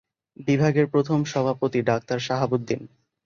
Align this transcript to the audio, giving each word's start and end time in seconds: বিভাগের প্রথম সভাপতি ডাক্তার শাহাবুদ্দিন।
বিভাগের 0.47 0.85
প্রথম 0.93 1.19
সভাপতি 1.25 1.79
ডাক্তার 1.81 2.17
শাহাবুদ্দিন। 2.19 2.81